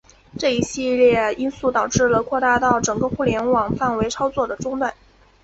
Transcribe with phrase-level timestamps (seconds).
[0.39, 4.91] 这一系列因素导致了扩大到整个互联网范围操作的中断。